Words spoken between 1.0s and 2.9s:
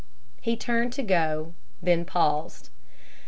go, then paused.